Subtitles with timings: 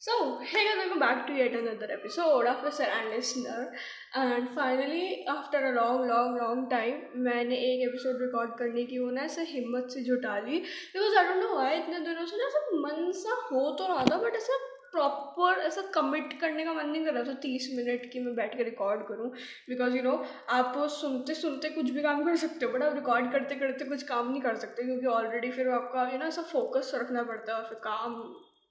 [0.00, 3.72] So, hey guys, welcome back to yet another episode of a and listener.
[4.14, 9.10] And finally, after a long, long, long time, मैंने एक episode record करने की वो
[9.10, 10.58] ना ऐसे हिम्मत से जुटा ली।
[10.92, 14.04] Because I don't know why इतने दिनों से ना ऐसा मन सा हो तो रहा
[14.10, 14.58] था बट ऐसा
[14.92, 18.56] प्रॉपर ऐसा कमिट करने का मन नहीं कर रहा था। तीस मिनट की मैं बैठ
[18.56, 19.30] के रिकॉर्ड करूँ।
[19.68, 20.16] बिकॉज़ यू नो
[20.60, 24.02] आप सुनते सुनते कुछ भी काम कर सकते हो बट आप रिकॉर्ड करते करते कुछ
[24.14, 27.58] काम नहीं कर सकते क्योंकि ऑलरेडी फिर आपका यू नो ऐसा फोकस रखना पड़ता है
[27.58, 28.22] और फिर काम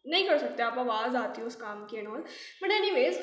[0.07, 2.23] नहीं कर सकते, आप आवाज़ आती है उस काम की and all
[2.63, 3.19] but anyways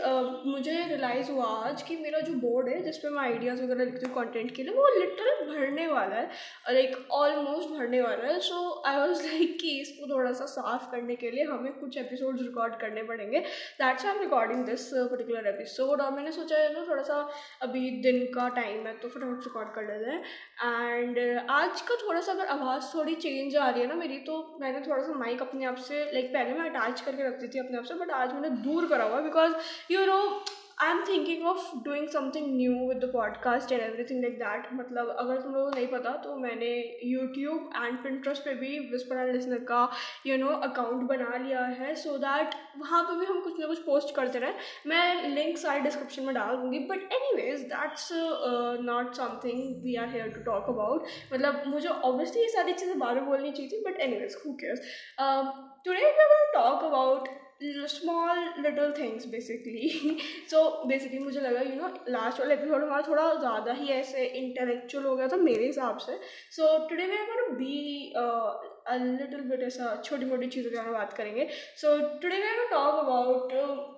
[0.47, 4.07] मुझे रियलाइज़ हुआ आज कि मेरा जो बोर्ड है, जिस पर मैं आइडियाज़ वगैरह लिखती
[4.07, 6.29] हूँ कॉन्टेंट के लिए, वो लिटरल भरने वाला है.
[6.71, 8.39] लाइक ऑलमोस्ट भरने वाला है.
[8.41, 12.41] सो आई वॉज़ लाइक कि इसको थोड़ा सा साफ़ करने के लिए हमें कुछ एपिसोड
[12.43, 13.41] रिकॉर्ड करने पड़ेंगे.
[13.41, 17.17] That's I am recording this particular episode और मैंने सोचा है ना थोड़ा सा
[17.63, 20.23] अभी दिन का टाइम है तो फटाफट रिकॉर्ड कर लेते हैं.
[20.65, 21.19] एंड
[21.51, 24.81] आज का थोड़ा सा अगर आवाज़ थोड़ी चेंज आ रही है ना मेरी तो मैंने
[24.87, 27.85] थोड़ा सा माइक अपने आप से लाइक पहले मैं अटैच करके रखती थी अपने आप
[27.85, 29.55] से बट आज मैंने दूर करा हुआ because
[29.91, 30.45] you know
[30.83, 35.17] I am thinking of doing something new with the podcast and everything like that मतलब
[35.19, 39.59] अगर तुम लोगों को नहीं पता तो मैंने यूट्यूब एंड पिंट्रस्ट पे भी विस्पर लिसनर
[39.59, 39.91] का
[40.27, 43.79] यू नो अकाउंट बना लिया है सो दैट वहाँ पर भी हम कुछ ना कुछ
[43.79, 44.53] पोस्ट करते रहे।
[44.87, 46.97] मैं लिंक सारे डिस्क्रिप्शन में डाल दूँगी but
[47.43, 48.09] anyways that's
[48.83, 53.15] not something we are here to talk about मतलब मुझे ऑब्वियसली ये सारी चीज़ें बाद
[53.15, 54.81] में बोलनी चाहिए थी but anyways who cares
[55.85, 57.29] today going to talk about
[57.89, 59.89] small little things basically
[60.51, 65.05] so basically मुझे लगा यू नो लास्ट वाला एपिसोड हमारा थोड़ा ज़्यादा ही ऐसे इंटेलेक्चुअल
[65.05, 66.19] हो गया था मेरे हिसाब से.
[66.57, 68.13] So today we are be
[69.19, 71.49] little bit ऐसा छोटी मोटी चीज़ों के बारे में बात करेंगे.
[71.77, 73.94] So today to are talk about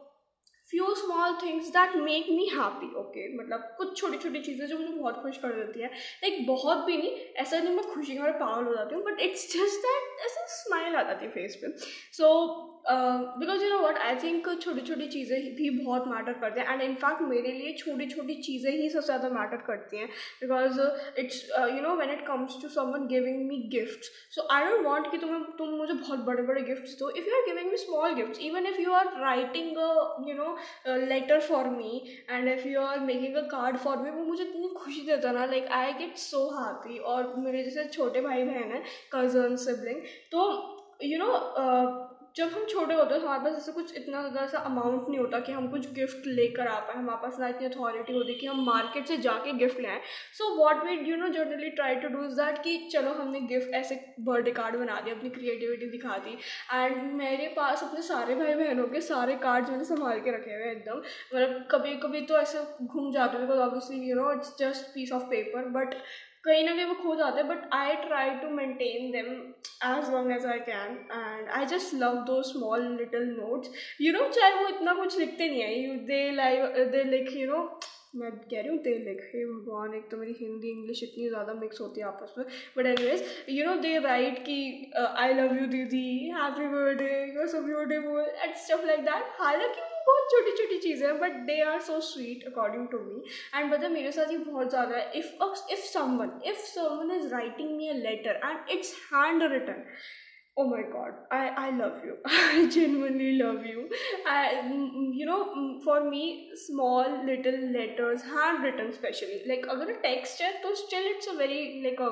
[0.71, 4.93] few small things that make me happy okay मतलब कुछ छोटी छोटी चीज़ें जो मुझे
[4.93, 5.91] बहुत खुश कर देती है।
[6.23, 9.53] लाइक बहुत भी नहीं, ऐसा नहीं मैं खुशी में पागल हो जाती हूँ बट इट्स
[9.53, 11.77] जस्ट दैट ऐसे स्माइल आ जाती है फेस पे।
[12.17, 16.73] So because you know what I think छोटी छोटी चीज़ें भी बहुत मैटर करते हैं।
[16.73, 20.07] एंड इनफैक्ट मेरे लिए छोटी छोटी चीज़ें ही सबसे ज़्यादा मैटर करती हैं।
[20.41, 20.81] Because
[21.21, 24.05] it's you know when it comes to someone giving me gift
[24.35, 27.35] so I don't want कि तुम्हें, तुम मुझे बहुत बड़े बड़े गिफ्ट दो if you
[27.37, 29.79] are giving me small gift even if you are writing
[30.29, 30.56] you know
[31.07, 34.69] letter for me and if you are making a card for me वो मुझे इतनी
[34.77, 38.83] खुशी देता ना like I get so happy और मेरे जैसे छोटे भाई बहन हैं
[39.15, 40.03] कज़न सिबलिंग
[40.33, 40.49] तो
[41.03, 41.33] यू नो
[42.37, 45.39] जब हम छोटे होते हैं, हमारे पास ऐसा कुछ इतना ज़्यादा ऐसा अमाउंट नहीं होता
[45.41, 48.65] कि हम कुछ गिफ्ट लेकर आ पाए। हमारे पास ना इतनी अथॉरिटी होती कि हम
[48.65, 50.01] मार्केट से जाके गिफ्ट लें।
[50.39, 53.75] So what we you know generally try to do is that कि चलो हमने गिफ्ट
[53.75, 56.37] ऐसे बर्थडे कार्ड बना दिया अपनी क्रिएटिविटी दिखा दी।
[56.75, 60.71] एंड मेरे पास अपने सारे भाई बहनों के सारे कार्ड मैंने संभाल के रखे हुए
[60.73, 60.99] एकदम।
[61.35, 65.23] मतलब कभी कभी तो ऐसे घूम जाते because obviously you know it's just piece of
[65.31, 65.95] paper but
[66.47, 69.33] कहीं ना कहीं वो खो जाते हैं but I try to maintain them
[69.87, 73.71] as long as I can and I just love those small little notes
[74.01, 77.47] you know चाहे वो इतना कुछ लिखते नहीं है यू दे लाइव दे लिख यू
[77.51, 77.69] नो
[78.17, 81.55] मैं कह रही हूँ दे लिख हे भगवान, एक तो मेरी हिंदी इंग्लिश इतनी ज़्यादा
[81.55, 82.47] मिक्स होती है आपस में।
[82.77, 84.57] But anyways you know they write कि
[84.99, 86.07] आई लव यू दीदी
[86.37, 91.07] हैप्पी बर्थडे सब you so beautiful and stuff like that हालाँकि बहुत छोटी छोटी चीज़ें
[91.07, 93.23] हैं but they are so sweet according to me
[93.55, 97.77] and मतलब मेरे साथ ही बहुत ज़्यादा है। If if someone if someone is writing
[97.77, 98.95] me a letter and it's
[99.53, 99.85] handwritten
[100.58, 103.84] oh my god i i love you i genuinely love you
[104.28, 104.40] i
[105.20, 105.40] you know
[105.86, 111.38] for me small little letters handwritten especially like अगर text है तो still it's a
[111.38, 112.12] very like a,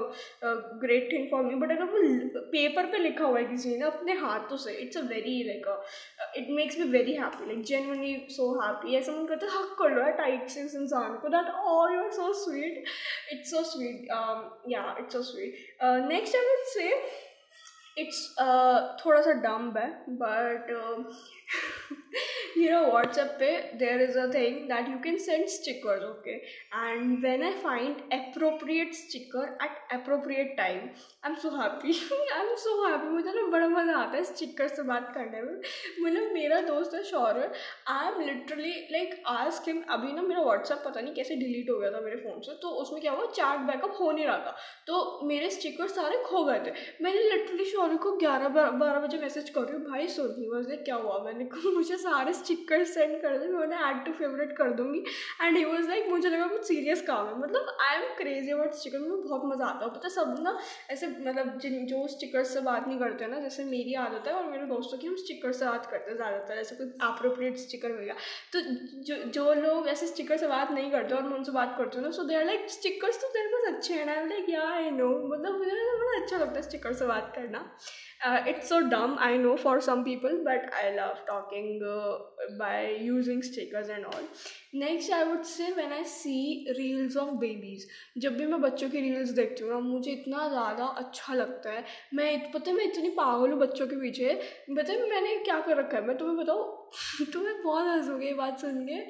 [0.49, 0.55] a
[0.85, 4.17] great thing for me but अगर वो paper पे लिखा हुआ है किसी ने अपने
[4.23, 5.77] हाथों से it's a very like a
[6.41, 9.95] it makes me very happy like genuinely so happy ऐसा मन करता है हक कर
[9.95, 12.83] लो है टाइट से इस इंसान को that oh you're so sweet
[13.35, 14.45] it's so sweet um
[14.75, 16.69] yeah it's so sweet uh, next I would
[17.96, 20.70] it's uh, थोड़ा सा डम्ब है but
[22.56, 23.48] you know, whatsapp pe
[23.80, 26.36] there is a thing that you can send stickers, okay?
[26.80, 30.82] And when i find appropriate sticker at appropriate time,
[31.24, 31.92] i'm so happy.
[32.38, 33.06] I'm so happy.
[33.06, 35.60] मुझे ना बड़ा मज़ा आता है sticker से बात करने में।
[36.00, 37.52] मतलब मेरा दोस्त है, Shaurya.
[37.88, 41.78] I am literally like ask him अभी ना मेरा व्हाट्सएप पता नहीं कैसे डिलीट हो
[41.78, 43.26] गया था मेरे फ़ोन से। तो उसमें क्या हुआ?
[43.26, 47.64] चार्ट बैकअप हो नहीं रहा था। तो मेरे स्टिकर सारे खो गए थे। मैंने लिटरली
[47.64, 51.18] शौर्य को ग्यारह, बारह बजे मैसेज कर रही हूँ, भाई सुन ही क्या हुआ?
[51.18, 55.04] मैंने मुझे सारे स्टिकर सेंड कर दे मैं उन्हें ऐड टू फेवरेट कर दूँगी।
[55.42, 58.74] एंड ही वॉज़ लाइक मुझे लगा कुछ सीरियस काम है। मतलब I am crazy about
[58.74, 60.58] sticker मुझे बहुत मज़ा आता है। पता सब ना
[60.90, 64.44] ऐसे मतलब जिन जो स्टिकर से बात नहीं करते ना जैसे मेरी आदत है और
[64.50, 68.14] मेरे दोस्तों की हम स्टिकर से बात करते हैं ज़्यादातर ऐसे कोई अप्रोप्रिएट स्टिकर मिलेगा
[68.52, 68.60] तो
[69.08, 72.04] जो जो लोग ऐसे स्टिकर से बात नहीं करते और मैं उनसे बात करती हूँ
[72.04, 74.14] ना so they are like stickers तो तेरे पास अच्छे हैं ना?
[74.24, 77.68] लाइक या आई नो मतलब मुझे बड़ा अच्छा लगता है स्टिकर से बात करना।
[78.48, 81.24] It's so dumb I know for some people but I love uh,
[82.58, 84.24] by using stickers and all
[84.74, 87.86] next i would say when i see reels of babies
[88.18, 91.84] जब भी मैं बच्चों की रील्स देखती हूँ ना मुझे इतना ज़्यादा अच्छा लगता है
[92.14, 95.96] मैं पता है मैं इतनी पागल हूँ बच्चों के पीछे है मैंने क्या कर रखा
[95.96, 99.00] है मैं तुम्हें बताऊँ तुम्हें बहुत हंसोगे ये बात सुन के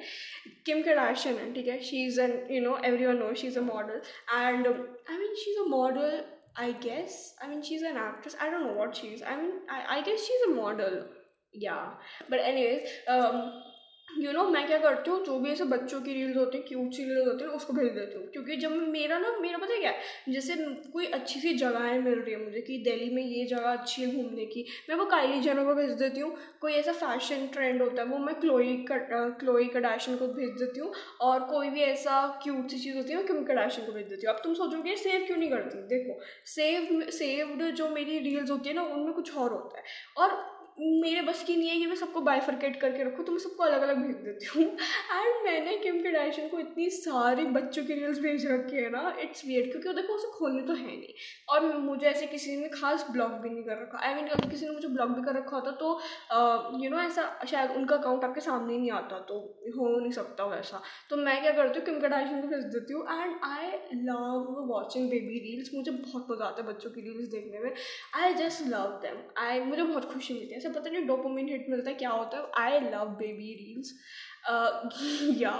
[0.65, 3.63] किम कडाशन है ठीक है she is an you know everyone know she is a
[3.73, 4.01] model
[4.33, 6.23] and I mean she is a model
[6.57, 7.33] I guess.
[7.41, 8.35] I mean, she's an actress.
[8.39, 9.21] I don't know what she is.
[9.21, 11.03] I mean, I, I guess she's a model.
[11.55, 11.85] Yeah.
[12.31, 13.45] But anyways, um,
[14.07, 16.93] you know मैं क्या करती हूँ जो भी ऐसे बच्चों की reels होती हैं क्यूट
[16.93, 19.91] सी रील्स होती हैं उसको भेज देती हूँ। क्योंकि जब मेरा ना मेरा पता क्या
[19.91, 20.55] है जैसे
[20.93, 24.15] कोई अच्छी सी जगहें मिल रही है मुझे कि दिल्ली में ये जगह अच्छी है
[24.15, 26.31] घूमने की मैं वो काइली जनों को भेज देती हूँ।
[26.61, 29.07] कोई ऐसा फ़ैशन ट्रेंड होता है वो मैं क्लोई कट
[29.39, 33.17] क्लोई कडाशन को भेज देती हूँ। और कोई भी ऐसा क्यूट सी चीज़ होती है
[33.17, 35.81] मैं किम कडाशन को भेज देती हूँ। अब तुम सोचोगे सेव क्यों नहीं करती?
[35.87, 39.83] देखो सेव सेव्ड जो मेरी रील्स होती है ना उनमें कुछ और होता है।
[40.17, 40.43] और
[40.77, 43.81] मेरे बस की नहीं है कि मैं सबको बाइफरकेट करके रखूँ तो मैं सबको अलग
[43.81, 48.45] अलग भेज देती हूँ। एंड मैंने किम कडाशन को इतनी सारी बच्चों की रील्स भेज
[48.47, 51.13] रखी है ना इट्स वियर्ड क्योंकि देखो उसे खोलने तो है नहीं।
[51.49, 54.33] और मुझे ऐसे किसी ने खास ब्लॉग भी नहीं कर रखा। आई I मीन mean,
[54.33, 57.95] अगर किसी ने मुझे ब्लॉग भी कर रखा होता तो यू नो ऐसा शायद उनका
[57.95, 59.39] अकाउंट आपके सामने ही नहीं आता तो
[59.77, 62.93] हो नहीं सकता वैसा। तो मैं क्या करती हूँ किम के कडाशन को भेज देती
[62.93, 67.29] हूँ। And I love watching baby reels मुझे बहुत मज़ा आता है बच्चों की रील्स
[67.29, 67.71] देखने में।
[68.15, 71.89] I just love them I मुझे बहुत खुशी मिलती है। पता नहीं डोपोमिन हिट मिलता
[71.89, 72.51] है क्या होता है?
[72.57, 73.93] आई लव बेबी रील्स
[75.37, 75.51] या,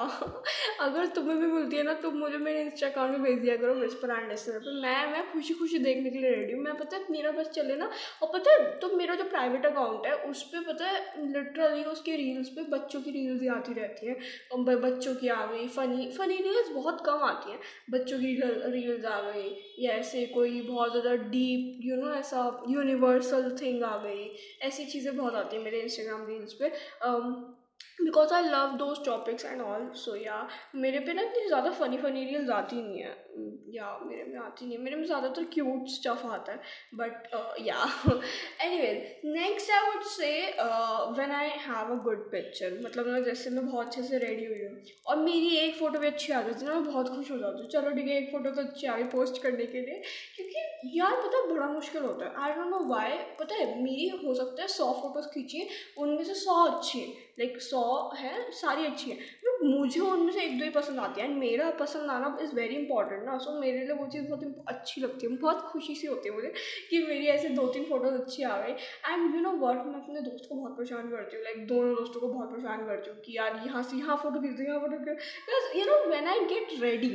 [0.81, 3.73] अगर तुम्हें भी मिलती है ना तो मुझे मेरे इंस्टा अकाउंट में भेज दिया करो
[3.75, 7.05] विस्पर एंड पर मैं मैं खुशी खुशी देखने के लिए रेडी हूँ। मैं, पता है,
[7.11, 7.89] मेरा बस चले ना,
[8.23, 12.15] और पता है तो मेरा जो प्राइवेट अकाउंट है, उस पर पता है लिटरली उसके
[12.15, 14.15] रील्स पे बच्चों की रील्स ही आती रहती हैं।
[14.81, 17.59] बच्चों की आ गई फ़नी फ़नी रील्स बहुत कम आती हैं।
[17.91, 18.33] बच्चों की
[18.71, 19.49] रील्स आ गई,
[19.79, 24.29] या ऐसे कोई बहुत ज़्यादा डीप यू नो ऐसा यूनिवर्सल थिंग आ गई,
[24.61, 26.71] ऐसी चीज़ें बहुत आती हैं मेरे इंस्टाग्राम रील्स पे।
[27.99, 31.97] Because I love those topics and all so yeah मेरे पे ना इतनी ज़्यादा फ़नी
[31.97, 33.23] फ़नी रील्स आती नहीं है।
[33.75, 36.59] या मेरे में आती नहीं है। मेरे में ज़्यादातर क्यूट स्टफ़ आता है
[36.95, 37.27] but
[37.61, 37.77] yeah
[38.77, 40.29] anyways next I would say
[41.17, 44.59] when I have a good picture मतलब ना जैसे मैं बहुत अच्छे से रेडी हुई
[44.59, 44.77] हूँ,
[45.07, 47.61] और मेरी एक फ़ोटो भी अच्छी आ जाती है ना, मैं बहुत खुश हो जाती
[47.61, 50.01] हूँ। चलो ठीक है, एक फ़ोटो तो अच्छी आ गई पोस्ट करने के लिए।
[50.35, 54.07] क्योंकि यार पता है, बड़ा मुश्किल होता है। आई डोंट नो वाई पता है, मेरी
[54.25, 57.05] हो सकता है सौ फ़ोटोज़ खींची, उनमें से सौ अच्छी
[57.39, 59.17] लाइक सौ है सारी अच्छी है।
[59.65, 62.75] मुझे उनमें से एक दो ही पसंद आती है। एंड मेरा पसंद आना इज़ वेरी
[62.75, 66.29] इंपॉर्टेंट ना। सो मेरे लिए वो चीज़ बहुत अच्छी लगती है। बहुत खुशी सी होती
[66.29, 66.51] है मुझे
[66.89, 68.71] कि मेरी ऐसे दो तीन फ़ोटोज़ अच्छी आ गई।
[69.11, 72.21] एंड यू नो वर्क मैं अपने दोस्त को बहुत परेशान करती हूँ। लाइक दोनों दोस्तों
[72.21, 74.97] को बहुत परेशान करती हूँ कि यार यहाँ से यहाँ फ़ोटो खींच दो यहाँ photo
[74.99, 77.11] because you know when I get ready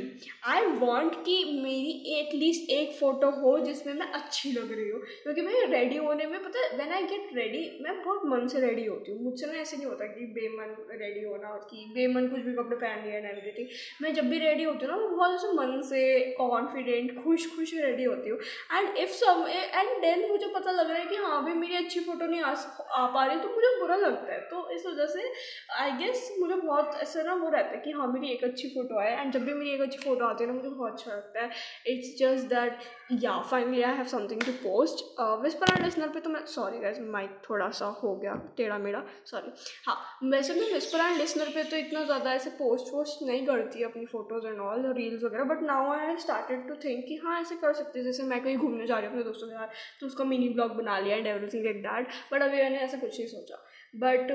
[0.47, 5.41] I want कि मेरी एटलीस्ट एक फ़ोटो हो जिसमें मैं अच्छी लग रही हूँ। क्योंकि
[5.41, 8.85] मैं रेडी होने में, पता है वेन आई गेट रेडी मैं बहुत मन से रेडी
[8.85, 12.53] होती हूँ। मुझसे ना ऐसे नहीं होता कि बेमन रेडी होना कि बेमन कुछ भी
[12.53, 13.67] कपड़े पहन लिए एंड एवरीथिंग
[14.01, 16.01] मैं जब भी रेडी होती हूँ ना, मैं बहुत ऐसे मन से
[16.37, 18.37] कॉन्फिडेंट खुश खुश रेडी होती हूँ।
[18.73, 21.99] And if some and then मुझे पता लग रहा है कि हाँ भाई मेरी अच्छी
[21.99, 25.31] फ़ोटो नहीं आ आ पा रही तो मुझे बुरा लगता है। तो इस वजह से
[25.79, 28.99] आई गेस मुझे बहुत ऐसा ना वो रहता है कि हाँ मेरी एक अच्छी फ़ोटो
[28.99, 31.41] आए। एंड जब भी मेरी एक अच्छी फ़ोटो आती है ना, मुझे बहुत अच्छा लगता
[31.41, 31.49] है।
[31.87, 32.79] It's just that
[33.23, 35.03] yeah finally I have something to post
[35.43, 39.03] Whisper and Listener पे तो मैं सॉरी गैस माइक थोड़ा सा हो गया टेढ़ा मेरा
[39.25, 39.51] सॉरी
[39.85, 39.95] हाँ
[40.31, 44.05] वैसे मैं विस्पर एंड लिसनर पे तो इतना ज़्यादा ऐसे पोस्ट वोस्ट नहीं करती अपनी
[44.05, 47.73] फ़ोटोज़ एंड ऑल रील्स वगैरह but now I started to think कि हाँ ऐसे कर
[47.73, 50.49] सकते जैसे मैं कहीं घूमने जा रही हूँ अपने दोस्तों के साथ तो उसका मिनी
[50.49, 54.31] ब्लॉग बना लिया and everything like that but अभी मैंने ऐसा कुछ नहीं सोचा। बट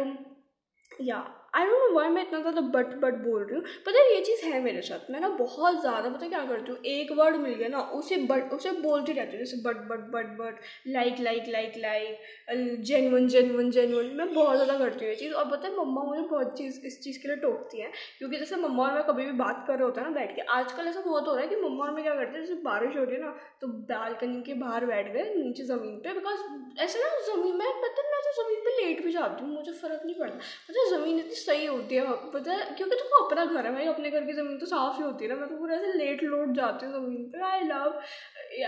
[1.02, 4.14] या आई डोंट नो वाई मैं इतना ज़्यादा बट बट बोल रही हूँ पता है
[4.14, 7.36] ये चीज़ है मेरे साथ। मैं ना बहुत ज़्यादा, पता क्या करती हूँ, एक वर्ड
[7.36, 10.58] मिल गया ना, उसे बट, उसे बोलती रहती हूँ, जैसे but but but but
[10.88, 15.50] like like like like genuine genuine genuine मैं बहुत ज़्यादा करती हूँ ये चीज़, और
[15.50, 18.84] पता है मम्मा मुझे बहुत चीज़, इस चीज़ के लिए टोकती है, क्योंकि जैसे मम्मा
[18.84, 21.28] और मैं कभी भी बात कर रहे होते हैं ना बैठ के, आजकल ऐसा बहुत
[21.28, 23.22] हो रहा है कि मम्मा और मैं क्या करते हैं, जैसे बारिश हो रही है
[23.22, 26.44] ना तो बालकनी के बाहर बैठ गए, नीचे ज़मीन पर बिकॉज़
[26.82, 30.00] ऐसे ना ज़मीन में, पता मैं तो ज़मीन पर लेट भी जाती हूँ, मुझे फ़र्क
[30.04, 32.64] नहीं पड़ता। मतलब ज़मीन इतनी सही होती है पता है?
[32.76, 35.30] क्योंकि तुमको अपना घर है भाई, अपने घर की ज़मीन तो साफ़ ही होती है
[35.30, 38.00] ना। मैं तो पूरा ऐसे लेट लोट जाती हूँ ज़मीन पर I love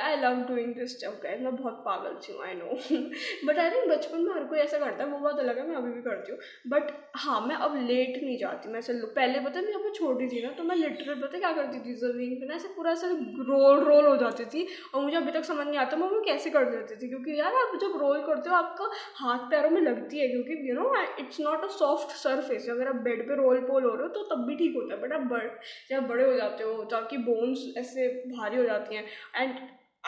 [0.02, 2.75] I love doing this जब गए मैं बहुत पागल सी हूँ I know
[3.47, 5.76] but I think बचपन में हर कोई ऐसा करता है, वो बात अलग है, मैं
[5.76, 9.61] अभी भी करती हूँ। बट हाँ मैं अब लेट नहीं जाती, मैं ऐसे पहले पता
[9.61, 11.94] मैं जब छोटी थी ना तो मैं लिटरल पता क्या करती थी?
[11.97, 13.08] ज़मीन पर ना ऐसे पूरा ऐसे
[13.50, 16.50] रोल रोल हो जाती थी। और मुझे अभी तक समझ नहीं आता, मैं वो कैसे
[16.50, 17.08] कर देती थी?
[17.08, 20.75] क्योंकि यार, आप जब रोल करते हो, आपका हाथ पैरों में लगती है, क्योंकि you
[20.75, 24.08] know it's not a soft surface अगर आप बेड पे रोल पोल हो रहे हो
[24.08, 25.42] तो तब भी ठीक होता है बट आप बड़
[25.90, 29.04] जब बड़े हो जाते हो तो आपकी बोन्स ऐसे भारी हो जाती हैं।
[29.37, 29.58] And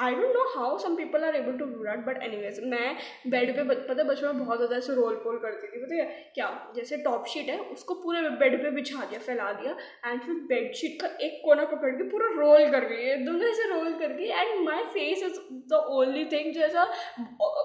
[0.00, 2.96] I don't know how some people are able to do that but anyways मैं
[3.30, 6.04] बेड पे पता बचपन में बहुत ज़्यादा ऐसे रोल पोल करती थी, पता है
[6.34, 6.48] क्या?
[6.76, 9.76] जैसे टॉप शीट है, उसको पूरे बेड पे बिछा दिया, फैला दिया
[10.06, 13.68] एंड फिर बेड शीट का एक कोना पकड़ के पूरा रोल कर गई एकदम ऐसे
[13.70, 15.38] रोल कर गई and my face is
[15.72, 16.88] the only thing जो ऐसा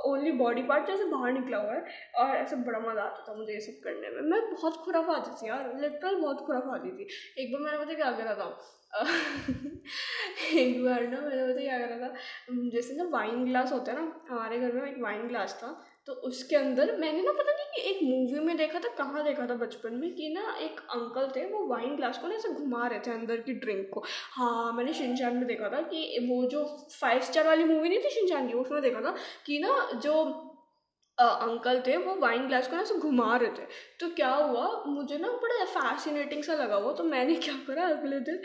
[0.06, 1.84] ओनली बॉडी पार्ट जैसे बाहर निकला हुआ है,
[2.16, 5.32] और ऐसा बड़ा मज़ा आता था मुझे ये सब करने में। मैं बहुत खुराफ आती
[5.38, 7.08] थी यार लिटरल बहुत खुराफ आती थी।
[7.44, 8.56] एक बार मैंने पता क्या करा था?
[10.56, 12.14] एक बार ना मैंने पता क्या करा था?
[12.74, 15.68] जैसे ना वाइन ग्लास होता है ना, हमारे घर में एक वाइन ग्लास था
[16.08, 19.48] तो उसके अंदर मैंने ना पता नहीं कि एक मूवी में देखा था, कहाँ देखा
[19.48, 22.88] था बचपन में कि ना एक अंकल थे, वो वाइन ग्लास को ना ऐसे घुमा
[22.88, 26.64] रहे थे अंदर की ड्रिंक को। हाँ मैंने शिनचान में देखा था कि वो जो
[26.92, 30.14] फाइव स्टार वाली मूवी नहीं थी शिनचान की उसमें देखा था कि ना जो
[31.18, 33.66] अंकल थे, वो वाइन ग्लास को ना ऐसे घुमा रहे थे।
[34.00, 38.20] तो क्या हुआ, मुझे ना बड़ा फैसिनेटिंग सा लगा हुआ तो मैंने क्या करा, अगले
[38.22, 38.42] दिन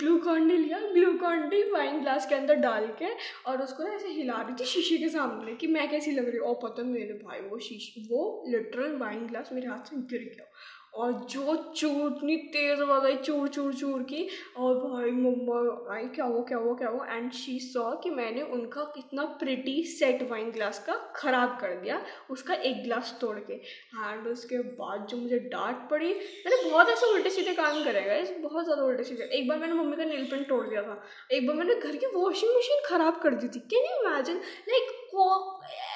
[0.00, 3.08] ग्लूकॉन डी लिया ग्लूकॉन डी वाइन ग्लास के अंदर डाल के
[3.46, 6.38] और उसको ना ऐसे हिला रही थी शीशे के सामने कि मैं कैसी लग रही
[6.38, 10.30] हूँ। और पता मेरे भाई, वो शीशे, वो लिटरल वाइन ग्लास मेरे हाथ से गिर
[10.34, 10.50] गया।
[10.94, 15.58] और जो चूर इतनी तेज़ आवाज़ आई, चूर चूर चूर की, और भाई मम्मा
[15.94, 17.06] आई क्या हुआ क्या हुआ क्या हुआ?
[17.06, 22.00] एंड शी सॉ कि मैंने उनका कितना प्रिटी सेट वाइन ग्लास का ख़राब कर दिया,
[22.30, 26.12] उसका एक ग्लास तोड़ के। एंड उसके बाद जो मुझे डांट पड़ी,
[26.46, 29.74] मैंने बहुत ऐसे उल्टे सीधे काम करेगा इस बहुत ज़्यादा उल्टे सीधे। एक बार मैंने
[29.74, 33.20] मम्मी का नील पेंट तोड़ दिया था। एक बार मैंने घर की वॉशिंग मशीन ख़राब
[33.22, 34.90] कर दी थी। कैन यू इमेजिन लाइक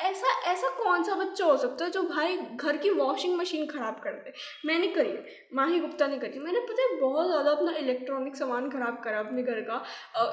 [0.05, 4.01] ऐसा ऐसा कौन सा बच्चा हो सकता है जो भाई घर की वॉशिंग मशीन ख़राब
[4.05, 4.33] कर दे?
[4.67, 5.13] मैंने करी,
[5.55, 9.43] माही गुप्ता ने करी। मैंने पता है बहुत ज़्यादा अपना इलेक्ट्रॉनिक सामान ख़राब करा अपने
[9.43, 9.83] घर का।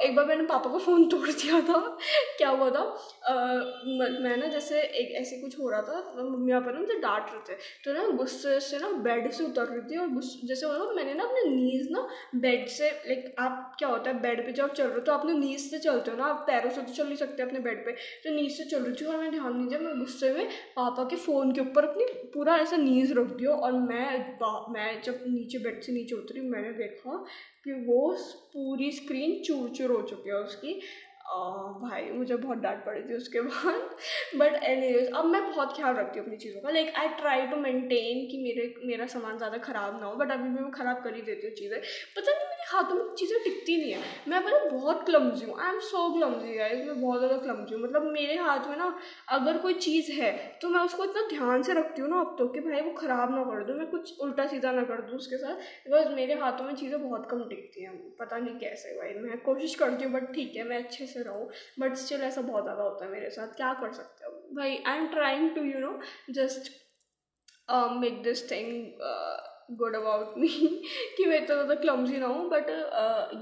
[0.04, 1.80] एक बार मैंने पापा का फ़ोन तोड़ दिया था।
[2.38, 2.84] क्या हुआ था?
[4.24, 7.54] मैं ना जैसे एक ऐसे कुछ हो रहा था मम्मी पापा ना मुझे डांट रहे
[7.54, 10.94] थे। तो ना गुस्से से ना बेड से उतर रही थी और गुस्से जैसे होता
[10.96, 12.08] मैंने ना अपने नीज ना
[12.38, 15.34] बेड से लाइक आप क्या होता है बेड पे जब चल रहे हो तो अपने
[15.40, 17.92] नीज से चलते हो ना, आप पैरों से तो चल नहीं सकते अपने बेड पे।
[18.24, 21.04] तो नीज से चल रही थी और मैं ध्यान नहीं दिया मैं गुस्से में पापा
[21.04, 24.10] के फ़ोन के ऊपर अपनी पूरा ऐसा नीज रख दिया और मैं
[24.74, 27.24] मैं जब नीचे बेड से नीचे उतरी मैंने देखा
[27.66, 28.02] कि वो
[28.54, 30.80] पूरी स्क्रीन चूर चूर हो चुकी है उसकी।
[31.26, 31.38] आ,
[31.82, 33.90] भाई मुझे बहुत डांट पड़ी थी उसके बाद।
[34.40, 34.88] बट एनी
[35.18, 38.42] अब मैं बहुत ख्याल रखती हूँ अपनी चीज़ों का। Like I try to maintain कि
[38.44, 41.48] मेरे मेरा सामान ज़्यादा ख़राब ना हो बट अभी भी मैं ख़राब कर ही देती
[41.48, 41.80] हूँ चीज़ें।
[42.18, 45.70] पता नहीं मेरे हाथों में चीज़ें टिकती नहीं है। मैं पता बहुत क्लमजी हूँ। आई
[45.70, 48.94] एम सो क्लमजी है मैं बहुत ज़्यादा क्लमजी हूँ। मतलब मेरे हाथ में ना
[49.30, 52.48] अगर कोई चीज़ है तो मैं उसको इतना ध्यान से रखती हूँ ना अब तो
[52.48, 55.38] कि भाई वो ख़राब ना कर दूँ। मैं कुछ उल्टा सीधा ना कर दूँ उसके
[55.38, 59.38] साथ बिकॉज़ मेरे हाथों में चीज़ें बहुत कम टिकती हैं। पता नहीं कैसे भाई। मैं
[59.44, 61.50] कोशिश करती हूँ बट ठीक है, मैं अच्छे से रहूँ।
[61.80, 64.32] बट स्टिल ऐसा बहुत ज़्यादा होता है मेरे साथ। क्या कर सकते हो?
[64.56, 66.00] भाई I am trying to you know
[66.32, 66.72] just
[67.72, 68.72] make this thing
[69.72, 70.48] good about me
[71.18, 72.70] कि मैं इतना ज़्यादा क्लमजी ना हूँ बट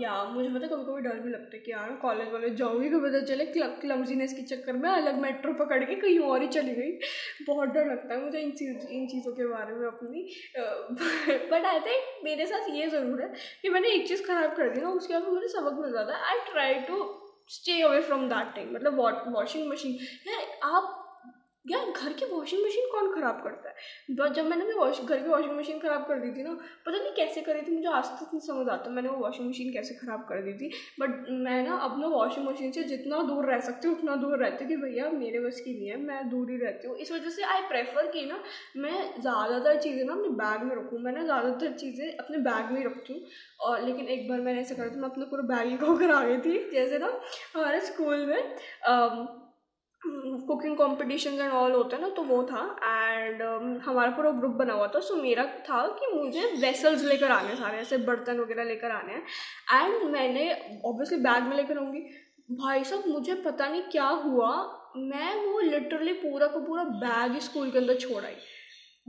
[0.02, 3.10] या मुझे पता कभी कभी डर भी लगता है कि यार कॉलेज वाले जाऊँगी, कभी
[3.10, 3.46] पता चले
[3.82, 6.92] क्लमजीनेस के चक्कर में अलग मेट्रो पकड़ के कहीं और ही चली गई।
[7.48, 10.28] बहुत डर लगता है मुझे इन चीज़, इन चीज़ों के बारे में अपनी
[11.52, 14.82] बट आई थिंक मेरे साथ ये ज़रूर है कि मैंने एक चीज़ ख़राब कर दी
[14.82, 17.04] ना, उसके बाद मुझे सबक मिल जाता है। I try to
[17.52, 19.00] stay away from that thing मतलब
[19.36, 20.99] वॉशिंग मशीन यार, आप
[21.66, 23.76] यार, घर की वॉशिंग मशीन कौन ख़राब करता है?
[24.34, 26.54] जब मैंने वॉश घर की वॉशिंग मशीन ख़राब कर दी थी ना,
[26.86, 29.72] पता नहीं कैसे करी थी, मुझे आज तक नहीं समझ आता मैंने वो वॉशिंग मशीन
[29.74, 33.60] कैसे ख़राब कर दी थी। बट मैं ना अपना वॉशिंग मशीन से जितना दूर रह
[33.60, 36.52] सकती हूँ, उतना दूर रहती हूँ कि भैया मेरे बस की नहीं है, मैं दूर
[36.52, 38.40] ही रहती हूँ। इस वजह से आई प्रेफर की ना
[38.78, 42.80] मैं ज़्यादातर चीज़ें ना अपने बैग में रखूँ। मैं ना ज़्यादातर चीज़ें अपने बैग में
[42.80, 43.22] ही रखती हूँ।
[43.60, 46.24] और लेकिन एक बार मैंने ऐसा करा था, मैं अपना पूरा बैग ही खोकर आ
[46.24, 47.12] गई थी। जैसे ना
[47.56, 49.39] हमारे स्कूल में
[50.06, 54.52] कुकिंग कॉम्पिटिशन एंड ऑल होते हैं ना तो वो था। एंड um, हमारा पूरा ग्रुप
[54.52, 58.64] बना हुआ था। सो मेरा था कि मुझे वेसल्स लेकर आने सारे ऐसे बर्तन वगैरह
[58.64, 59.24] लेकर आने हैं।
[59.84, 60.52] एंड मैंने
[60.86, 62.00] ऑब्वियसली बैग में लेकर आऊँगी।
[62.52, 64.50] भाई साहब मुझे पता नहीं क्या हुआ।
[64.98, 68.36] मैं वो लिटरली पूरा का पूरा बैग स्कूल के अंदर छोड़ आई।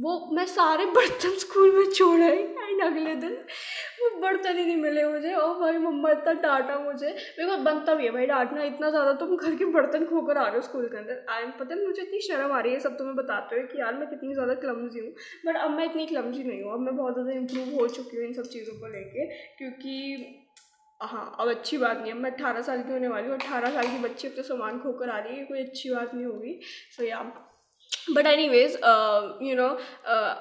[0.00, 2.42] वो मैं सारे बर्तन स्कूल में छोड़ आई।
[2.80, 3.34] एंड अगले दिन।
[4.00, 7.94] वो बर्तन ही नहीं मिले मुझे। और भाई मम्मा इतना डांटा मुझे। मेरे को बनता
[7.94, 10.88] भी है भाई डांटना इतना ज़्यादा। तुम घर के बर्तन खोकर आ रहे हो स्कूल
[10.88, 13.56] के अंदर। आई एम पता है, मुझे इतनी शर्म आ रही है। सब तुम्हें बताते
[13.56, 15.12] हुए कि यार मैं कितनी ज़्यादा क्लमजी हूँ।
[15.46, 18.26] बट अब मैं इतनी क्लमजी नहीं हूँ। अब मैं बहुत ज़्यादा इम्प्रूव हो चुकी हूँ
[18.26, 19.26] इन सब चीज़ों को लेके।
[19.58, 20.46] क्योंकि
[21.00, 23.86] हाँ अब अच्छी बात नहीं है। मैं अट्ठारह साल की होने वाली हूँ। अट्ठारह साल
[23.86, 26.60] की बच्ची अब तो सामान खोकर आ रही है। कोई अच्छी बात नहीं होगी।
[26.96, 27.18] So yeah
[28.10, 28.72] but anyways
[29.42, 29.66] you know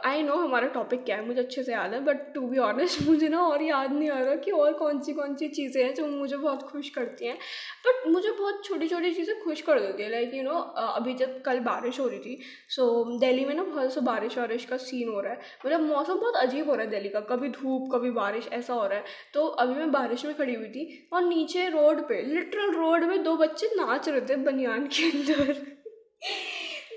[0.06, 3.02] I know हमारा टॉपिक क्या है मुझे अच्छे से याद है बट टू बी ऑनेस्ट
[3.08, 5.94] मुझे ना और याद नहीं आ रहा कि और कौन सी कौन सी चीज़ें हैं
[5.96, 7.38] जो मुझे बहुत खुश करती हैं।
[7.86, 11.42] बट मुझे बहुत छोटी छोटी चीज़ें खुश कर देती है लाइक यू नो अभी जब
[11.42, 12.40] कल बारिश हो रही थी
[12.70, 15.82] सो so, दिल्ली में ना बहुत सा बारिश वारिश का सीन हो रहा है। मतलब
[15.82, 18.98] मौसम बहुत अजीब हो रहा है दिल्ली का कभी धूप कभी बारिश ऐसा हो रहा
[18.98, 19.04] है।
[19.34, 23.22] तो अभी मैं बारिश में खड़ी हुई थी और नीचे रोड पर लिटरल रोड में
[23.24, 25.56] दो बच्चे नाच रहे थे बनियान के अंदर।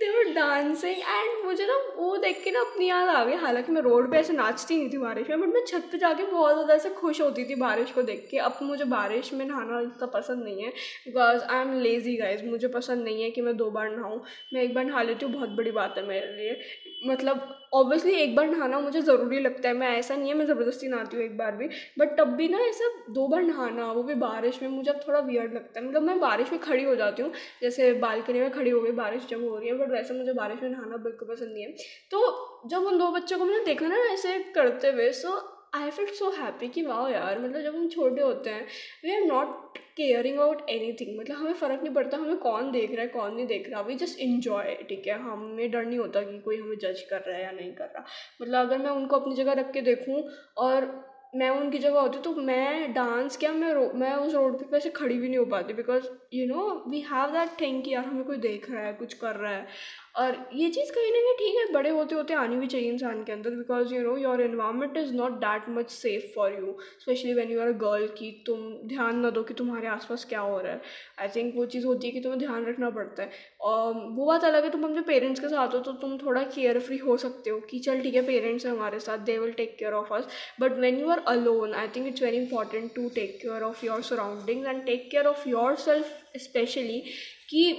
[0.02, 3.72] दे वर डांसिंग एंड मुझे ना वो देख के ना अपनी याद आ गई। हालाँकि
[3.72, 6.54] मैं रोड पे ऐसे नाचती नहीं थी बारिश में बट मैं छत पे जाके बहुत
[6.54, 10.06] ज़्यादा ऐसे खुश होती थी बारिश को देख के। अब मुझे बारिश में नहाना इतना
[10.14, 10.70] पसंद नहीं है
[11.06, 14.20] because I am lazy guys मुझे पसंद नहीं है कि मैं दो बार नहाऊँ।
[14.54, 16.60] मैं एक बार नहा लेती हूँ, बहुत बड़ी बात है मेरे लिए।
[17.06, 20.88] मतलब ऑब्वियसली एक बार नहाना मुझे ज़रूरी लगता है, मैं ऐसा नहीं है, मैं ज़बरदस्ती
[20.88, 21.68] नहाती हूँ एक बार भी
[21.98, 25.20] बट तब भी ना ऐसा दो बार नहाना, वो भी बारिश में मुझे अब थोड़ा
[25.20, 27.32] वियर्ड लगता है। मतलब मैं बारिश में खड़ी हो जाती हूँ,
[27.62, 30.62] जैसे बालकनी में खड़ी हो गई, बारिश जब हो रही है बट वैसे मुझे बारिश
[30.62, 31.72] में नहाना बिल्कुल पसंद नहीं है।
[32.10, 35.40] तो जब उन दो बच्चों को मैंने देखा ना ऐसे करते हुए सो
[35.72, 38.66] आई फील सो हैप्पी कि वाह यार मतलब जब हम छोटे होते हैं
[39.04, 40.68] we are not caring about
[41.00, 43.80] anything मतलब हमें फ़र्क नहीं पड़ता, हमें कौन देख रहा है, कौन नहीं देख रहा.
[43.82, 45.18] वी जस्ट इन्जॉय ठीक है?
[45.20, 48.04] हमें डर नहीं होता कि कोई हमें जज कर रहा है या नहीं कर रहा.
[48.42, 50.22] मतलब अगर मैं उनको अपनी जगह रख के देखूँ
[50.58, 50.90] और
[51.36, 54.90] मैं उनकी जगह होती तो मैं डांस क्या, मैं रो, मैं उस रोड पे वैसे
[54.90, 58.24] खड़ी भी नहीं हो पाती because you know we have that thing कि यार हमें
[58.24, 59.66] कोई देख रहा है, कुछ कर रहा है.
[60.14, 63.22] और ये चीज़ कहीं ना कहीं ठीक है, बड़े होते होते आनी भी चाहिए इंसान
[63.24, 67.32] के अंदर because you know your environment is not that much safe for you especially
[67.34, 70.58] when you are a girl की तुम ध्यान न दो कि तुम्हारे आसपास क्या हो
[70.60, 70.80] रहा है।
[71.20, 74.44] आई थिंक वो चीज़ होती है कि तुम्हें ध्यान रखना पड़ता है। और वो बात
[74.44, 77.50] अलग है, तुम अपने पेरेंट्स के साथ हो तो तुम थोड़ा केयर फ्री हो सकते
[77.50, 80.28] हो कि चल ठीक है पेरेंट्स हैं हमारे साथ they will take care of us
[80.60, 84.02] but when you are alone I think it's very important to take care of your
[84.02, 85.48] surroundings and take care of
[85.84, 87.02] yourself especially
[87.48, 87.72] कि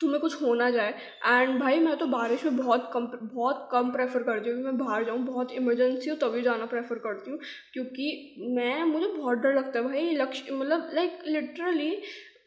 [0.00, 0.94] तुम्हें कुछ होना जाए।
[1.26, 5.04] एंड भाई, मैं तो बारिश में बहुत कम बहुत कम प्रेफर करती हूँ मैं बाहर
[5.04, 7.38] जाऊँ, बहुत इमरजेंसी हो तभी जाना प्रेफर करती हूँ।
[7.72, 11.90] क्योंकि मैं, मुझे बहुत डर लगता है भाई, लक्ष्य मतलब लाइक लिटरली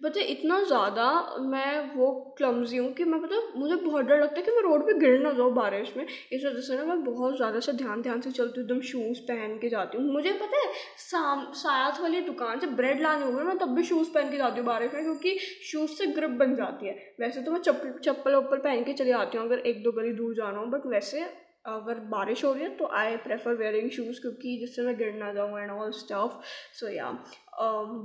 [0.02, 1.08] पता इतना ज़्यादा
[1.40, 4.86] मैं वो क्लमजी हूँ कि मैं पता मुझे बहुत डर लगता है कि मैं रोड
[4.86, 8.02] पे गिर ना जाऊँ बारिश में। इस वजह से ना मैं बहुत ज़्यादा से ध्यान
[8.02, 12.02] ध्यान से चलती हूँ, एकदम शूज़ पहन के जाती हूँ। मुझे पता है, साम, साथ
[12.02, 14.94] वाली दुकान से ब्रेड लाने होंगे, मैं तब भी शूज़ पहन के जाती हूँ बारिश
[14.94, 15.38] में, क्योंकि
[15.72, 19.10] शूज़ से ग्रिप बन जाती है। वैसे तो मैं चप्पल चप्पल वप्पल पहन के चली
[19.10, 21.22] जाती हूँ, अगर एक दो गली दूर जाना हो बट वैसे
[21.68, 25.32] अगर बारिश हो रही है तो आई प्रेफर वेयरिंग शूज़ क्योंकि जिससे मैं गिर ना
[25.34, 26.40] जाऊँ and all stuff
[26.80, 27.12] so yeah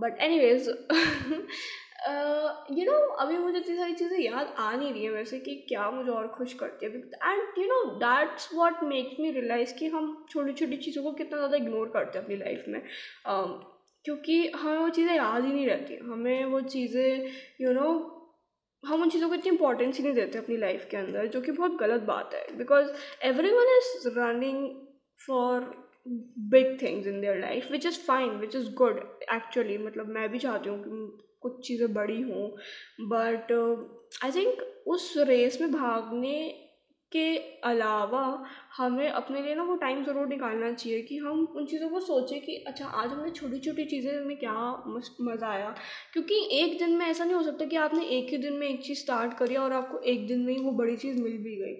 [0.02, 0.68] but anyways
[2.70, 5.90] you know अभी मुझे इतनी सारी चीज़ें याद आ नहीं रही है वैसे कि क्या
[5.90, 10.26] मुझे और खुश करती है। And you know that's what makes me realize कि हम
[10.30, 13.48] छोटी छोटी चीज़ों को कितना ज़्यादा इग्नोर करते हैं अपनी लाइफ में। uh,
[14.04, 17.30] क्योंकि हमें वो चीज़ें याद ही नहीं रहती। हमें वो चीज़ें
[17.60, 17.88] यू नो
[18.84, 21.52] हम उन चीज़ों को इतनी इंपॉर्टेंस ही नहीं देते अपनी लाइफ के अंदर जो कि
[21.52, 22.90] बहुत गलत बात है। Because
[23.52, 24.68] everyone is running
[25.26, 25.64] for
[26.52, 28.98] big things in their life which is fine which is good
[29.34, 30.90] actually मतलब मैं भी चाहती हूँ कि
[31.42, 32.48] कुछ चीज़ें बड़ी हों।
[33.08, 33.52] बट
[34.24, 36.38] आई थिंक उस रेस में भागने
[37.12, 38.22] के अलावा
[38.76, 42.40] हमें अपने लिए ना वो टाइम ज़रूर निकालना चाहिए कि हम उन चीज़ों को सोचें
[42.40, 44.54] कि अच्छा आज हमने छोटी छोटी चीज़ें में क्या
[45.20, 45.74] मज़ा आया?
[46.12, 48.82] क्योंकि एक दिन में ऐसा नहीं हो सकता कि आपने एक ही दिन में एक
[48.84, 51.74] चीज़ स्टार्ट करी और आपको एक दिन में ही वो बड़ी चीज़ मिल भी गई।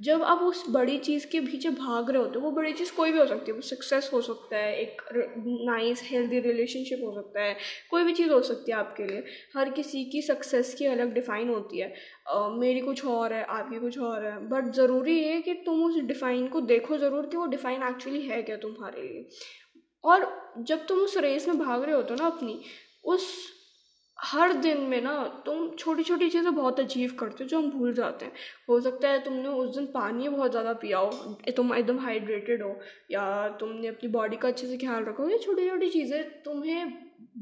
[0.00, 3.12] जब आप उस बड़ी चीज़ के पीछे भाग रहे होते हो वो बड़ी चीज़ कोई
[3.12, 5.02] भी हो सकती है वो सक्सेस हो सकता है एक
[5.46, 7.56] नाइस हेल्दी रिलेशनशिप हो सकता है
[7.90, 9.24] कोई भी चीज़ हो सकती है आपके लिए।
[9.56, 11.92] हर किसी की सक्सेस की अलग डिफ़ाइन होती है।
[12.34, 15.98] uh, मेरी कुछ और है आपकी कुछ और है बट ज़रूरी है कि तुम उस
[16.04, 19.28] डिफ़ाइन को देखो ज़रूर कि वो डिफ़ाइन एक्चुअली है क्या तुम्हारे लिए।
[20.04, 20.26] और
[20.58, 22.60] जब तुम उस रेस में भाग रहे होते हो ना अपनी
[23.04, 23.26] उस
[24.18, 25.12] हर दिन में ना
[25.46, 28.32] तुम छोटी छोटी चीज़ें बहुत अचीव करते हो जो हम भूल जाते हैं।
[28.68, 32.74] हो सकता है तुमने उस दिन पानी बहुत ज़्यादा पिया हो तुम एकदम हाइड्रेटेड हो,
[33.10, 36.96] या तुमने अपनी बॉडी का अच्छे से ख्याल रखो ये छोटी छोटी चीज़ें तुम्हें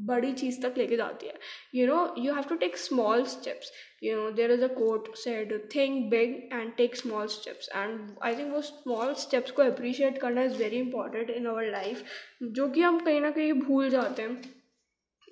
[0.06, 1.34] बड़ी चीज़ तक लेके जाती है।
[1.74, 5.52] You know you have to take small steps you know there is a quote said
[5.74, 10.42] think big and take small steps and I think वो स्मॉल स्टेप्स को अप्रिशिएट करना
[10.42, 12.04] is very important in our life
[12.42, 14.54] जो कि हम कहीं ना कहीं भूल जाते हैं।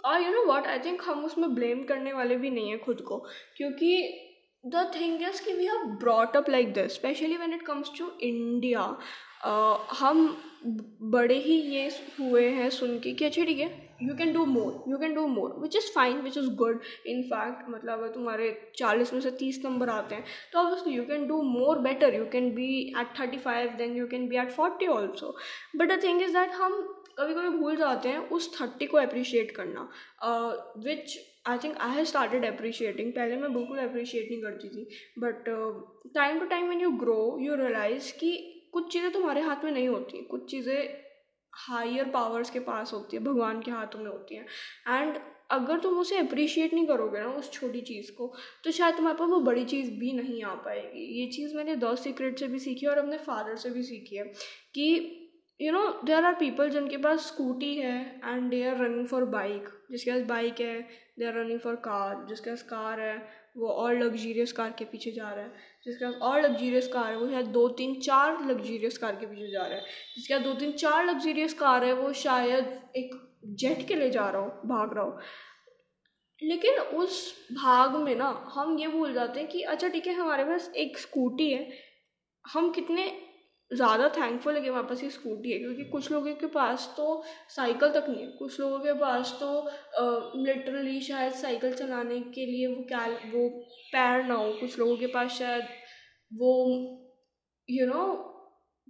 [0.04, 3.00] और you know what I think हम उसमें ब्लेम करने वाले भी नहीं हैं खुद
[3.00, 3.18] को,
[3.56, 4.20] क्योंकि
[4.64, 8.10] द थिंग इज़ कि we have brought up like this especially when it comes to
[8.22, 8.96] India
[9.98, 10.26] हम
[11.12, 11.88] बड़े ही ये
[12.20, 15.26] हुए हैं सुन के कि अच्छा ठीक है you can do more you can do
[15.26, 19.30] more which is fine which is good in fact मतलब अगर तुम्हारे चालीस में से
[19.30, 22.68] तीस नंबर आते हैं तो obviously you can do more better you can be
[23.00, 25.36] at thirty five then you can be at forty also
[25.76, 26.82] but the thing is that हम
[27.18, 29.88] कभी कभी भूल जाते हैं उस थर्टी को अप्रिशिएट करना।
[30.80, 34.86] Which I think I have started appreciating पहले मैं बिल्कुल अप्रिशिएट नहीं करती थी।
[35.18, 35.44] But
[36.14, 38.36] time to time when you grow you realize कि
[38.72, 41.02] कुछ चीज़ें तुम्हारे हाथ में नहीं होती कुछ चीज़ें
[41.52, 44.46] हायर पावर्स के पास होती है, भगवान के हाथों में होती हैं।
[44.90, 45.18] एंड
[45.50, 48.32] अगर तुम उसे अप्रिशिएट नहीं करोगे ना, उस छोटी चीज़ को
[48.64, 51.94] तो शायद तुम्हारे पास वो बड़ी चीज़ भी नहीं आ पाएगी। ये चीज़ मैंने द
[51.96, 54.24] सीक्रेट से भी सीखी है और अपने फादर से भी सीखी है
[54.74, 55.23] कि
[55.60, 59.68] you know there are people जिनके पास स्कूटी है and they are running for bike
[59.90, 60.80] जिसके पास बाइक है
[61.18, 63.16] they are running for car जिसके पास कार है,
[63.56, 65.52] वो और लग्जीरियस कार के पीछे जा रहा है.
[65.84, 69.50] जिसके पास और लग्जीरियस कार है, वो शायद दो तीन चार लग्जीरियस कार के पीछे
[69.50, 69.84] जा रहा है.
[70.16, 73.10] जिसके पास दो तीन चार लग्जीरियस कार है, वो शायद एक
[73.44, 75.18] जेट के लिए जा रहा हो, भाग रहा हो.
[76.42, 80.44] लेकिन उस भाग में ना, हम ये भूल जाते हैं कि अच्छा ठीक है, हमारे
[80.44, 81.68] पास एक स्कूटी है.
[82.44, 83.06] हम कितने
[83.74, 87.22] ज़्यादा थैंकफुल है कि हमारे पास ये स्कूटी है, क्योंकि कुछ लोगों के पास तो
[87.50, 89.48] साइकिल तक नहीं है। कुछ लोगों के पास तो
[90.38, 93.48] लिटरली शायद साइकिल चलाने के लिए वो क्या, वो
[93.92, 95.64] पैर ना हो। कुछ लोगों के पास शायद
[96.32, 96.54] वो
[97.68, 98.06] यू नो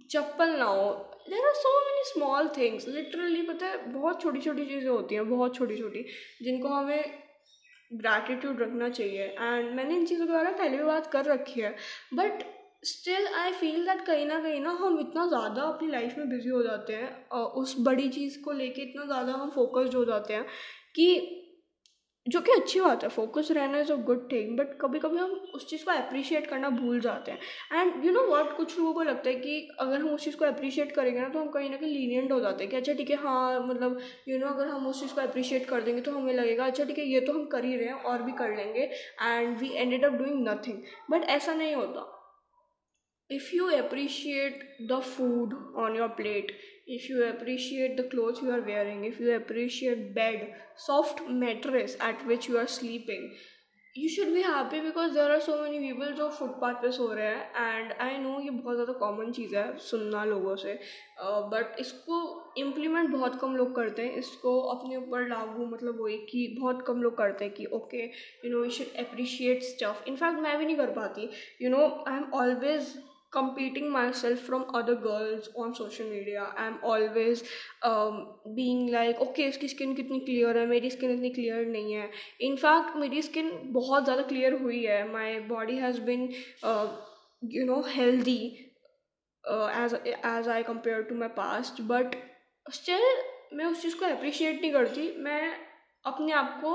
[0.09, 0.89] चप्पल ना हो।
[1.29, 5.29] There are so many small things literally पता है, बहुत छोटी छोटी चीज़ें होती हैं,
[5.29, 6.05] बहुत छोटी छोटी
[6.43, 7.23] जिनको हमें
[7.91, 11.61] ग्रैटिट्यूड रखना चाहिए। एंड मैंने इन चीज़ों के बारे में पहले भी बात कर रखी
[11.61, 11.75] है
[12.13, 12.43] but
[12.85, 16.49] still I feel that कहीं ना कहीं ना हम इतना ज़्यादा अपनी लाइफ में बिज़ी
[16.49, 20.33] हो जाते हैं और उस बड़ी चीज़ को लेके इतना ज़्यादा हम फोकस्ड हो जाते
[20.33, 20.45] हैं
[20.95, 21.41] कि
[22.27, 25.31] जो कि अच्छी बात है फोकस रहना is a good thing but कभी कभी हम
[25.55, 27.39] उस चीज़ को अप्रिशिएट करना भूल जाते हैं।
[27.73, 30.45] एंड यू नो वॉट कुछ लोगों को लगता है कि अगर हम उस चीज़ को
[30.45, 33.09] अप्रिशिएट करेंगे ना तो हम कहीं ना कहीं लीनियंट हो जाते हैं कि अच्छा ठीक
[33.09, 36.33] है हाँ मतलब यू नो अगर हम उस चीज़ को अप्रिशिएट कर देंगे तो हमें
[36.33, 38.89] लगेगा अच्छा ठीक है, ये तो हम कर ही रहे हैं और भी कर लेंगे
[39.21, 42.11] and we ended up doing nothing but ऐसा नहीं होता।
[43.29, 46.51] If you appreciate the food on your plate
[46.87, 52.25] if you appreciate the clothes you are wearing if you appreciate bed soft mattress at
[52.27, 53.29] which you are sleeping
[53.95, 57.25] you should be happy because there are so many people जो footpath पे सो रहे
[57.25, 60.73] हैं and I know ये बहुत ज़्यादा common चीज़ है सुनना लोगों से।
[61.51, 62.17] बट uh, इसको
[62.57, 67.01] इम्प्लीमेंट बहुत कम लोग करते हैं। इसको अपने ऊपर लागू मतलब वही कि बहुत कम
[67.03, 70.77] लोग करते हैं कि okay you know you should appreciate stuff in fact मैं भी नहीं
[70.77, 71.29] कर पाती।
[71.61, 72.93] You know I am always
[73.35, 76.45] competing myself from other girls on social media.
[76.63, 77.43] I'm always
[77.89, 78.19] um,
[78.57, 80.65] being like okay इसकी स्किन कितनी क्लियर है?
[80.67, 82.09] मेरी स्किन इतनी क्लियर नहीं है.
[82.49, 85.01] इनफैक्ट मेरी स्किन बहुत ज़्यादा क्लियर हुई है.
[85.11, 86.29] My body has been
[87.53, 88.41] you know healthy
[89.83, 92.15] as as I compare to my past but
[92.65, 93.03] still
[93.53, 95.11] मैं उस चीज़ को अप्रिशिएट नहीं करती.
[95.17, 95.41] मैं
[96.05, 96.71] अपने आप को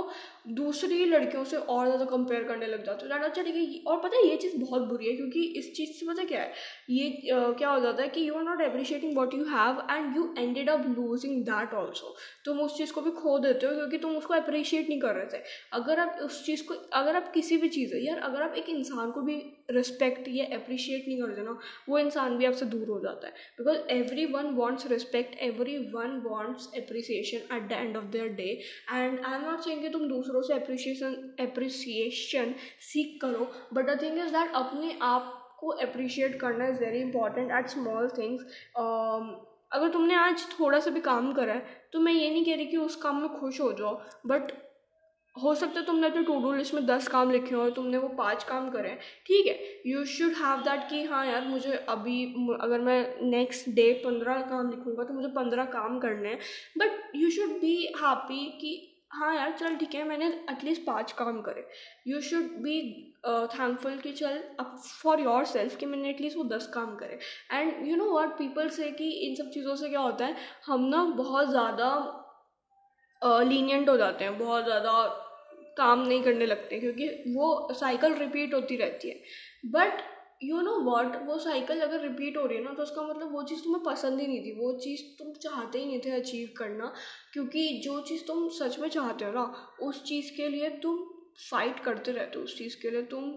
[0.55, 4.01] दूसरी लड़कियों से और ज़्यादा कंपेयर करने लग जाते हो। ज़्यादा अच्छा ठीक है और
[4.03, 6.53] पता है ये चीज़ बहुत बुरी है क्योंकि इस चीज़ से पता क्या है?
[6.91, 10.17] ये uh, क्या हो जाता है कि you are not appreciating what you have and
[10.17, 12.15] you ended up losing that also
[12.45, 15.27] तुम उस चीज़ को भी खो देते हो क्योंकि तुम उसको अप्रिशिएट नहीं कर रहे
[15.33, 18.55] थे। अगर आप उस चीज़ को अगर आप किसी भी चीज़ है यार अगर आप
[18.55, 19.41] एक इंसान को भी
[19.71, 23.79] रिस्पेक्ट या अप्रिशिएट नहीं करते ना, वो इंसान भी आपसे दूर हो जाता है। Because
[24.33, 25.37] everyone wants respect
[25.95, 28.49] everyone wants appreciation at the end of their day
[28.93, 32.55] and I am not saying कि तुम दूसरों से अप्रिसिएशन अप्रिसिएशन
[32.93, 37.51] सीख करो but the thing is that अपने आप को अप्रिशिएट करना is very important
[37.53, 38.43] at small things
[39.73, 42.67] अगर तुमने आज थोड़ा सा भी काम करा है तो मैं ये नहीं कह रही
[42.67, 44.53] कि उस काम में खुश हो जाओ बट
[45.37, 48.09] हो सकता है तुमने अपने टू डू लिस्ट में दस काम लिखे हो तुमने वो
[48.17, 52.25] पाँच काम करे ठीक है यू शुड हैव दैट कि हाँ यार, मुझे अभी
[52.61, 56.39] अगर मैं नेक्स्ट डे पंद्रह काम लिखूँगा तो मुझे पंद्रह काम करने हैं।
[56.79, 61.41] But you should be happy कि हाँ यार, चल ठीक है, मैंने एटलीस्ट पाँच काम
[61.43, 61.67] करे।
[62.07, 62.81] यू शुड बी
[63.27, 67.19] थैंकफुल कि चल, अब फॉर योर सेल्फ कि मैंने एटलीस्ट वो दस काम करे।
[67.53, 70.37] And you know what people say कि इन सब चीज़ों से क्या होता है?
[70.67, 71.91] हम ना बहुत ज़्यादा
[73.23, 74.93] लीनियंट हो जाते हैं, बहुत ज़्यादा
[75.77, 79.21] काम नहीं करने लगते क्योंकि वो साइकिल रिपीट होती रहती है।
[79.67, 80.03] बट
[80.43, 83.43] यू नो वॉट वो साइकिल अगर रिपीट हो रही है ना तो उसका मतलब वो
[83.43, 86.93] चीज़ तुम्हें पसंद ही नहीं थी। वो चीज़ तुम चाहते ही नहीं थे अचीव करना,
[87.33, 89.45] क्योंकि जो चीज़ तुम सच में चाहते हो ना,
[89.83, 90.99] उस चीज़ के लिए तुम
[91.51, 93.33] फाइट करते रहते हो, उस चीज़ के लिए तुम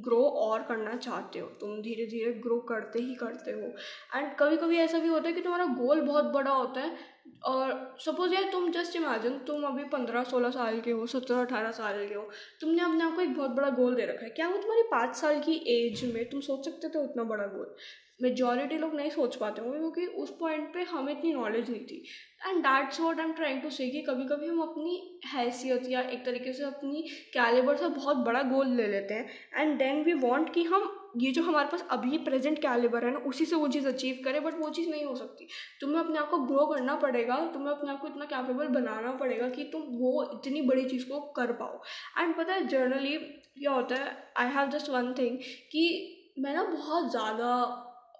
[0.00, 3.72] ग्रो और करना चाहते हो। तुम धीरे धीरे ग्रो करते ही करते हो।
[4.16, 6.96] एंड कभी कभी ऐसा भी होता है कि तुम्हारा गोल बहुत बड़ा होता है
[7.44, 11.70] और सपोज़ यार तुम जस्ट इमेजिन तुम अभी पंद्रह, सोलह साल के हो, सत्रह, अठारह
[11.72, 12.28] साल के हो,
[12.60, 15.16] तुमने अपने आप को एक बहुत बड़ा गोल दे रखा है। क्या वो तुम्हारी पाँच
[15.16, 17.74] साल की एज में तुम सोच सकते थे उतना बड़ा गोल
[18.22, 22.02] मेजॉरिटी लोग नहीं सोच पाते होंगे क्योंकि उस पॉइंट पे हमें इतनी नॉलेज नहीं थी।
[22.40, 26.00] And that's what I am trying to say कि कभी कभी हम अपनी हैसियत या
[26.02, 27.02] एक तरीके से अपनी
[27.34, 31.30] कैलिबर से बहुत बड़ा गोल ले लेते हैं। एंड देन वी वॉन्ट कि हम, ये
[31.32, 34.58] जो हमारे पास अभी प्रेजेंट कैलिबर है ना, उसी से वो चीज़ अचीव करें बट
[34.60, 35.46] वो चीज़ नहीं हो सकती।
[35.80, 39.48] तुम्हें अपने आप को ग्रो करना पड़ेगा, तुम्हें अपने आप को इतना कैपेबल बनाना पड़ेगा
[39.48, 41.82] कि तुम वो इतनी बड़ी चीज़ को कर पाओ।
[42.18, 45.38] एंड पता है जर्नली क्या होता है I have just one thing
[45.72, 45.84] कि
[46.38, 47.50] मैं ना बहुत ज़्यादा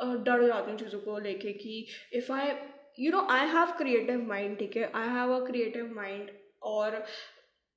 [0.03, 2.53] डर जाती हूँ चीज़ों को लेके कि if I
[2.99, 4.91] you know I have creative mind ठीक है?
[4.95, 6.31] I have a creative mind
[6.73, 7.05] और